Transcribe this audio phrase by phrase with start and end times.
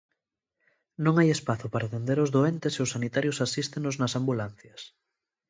[1.03, 4.81] Non hai espazo para atender os doentes e os sanitarios asístenos nas ambulancias.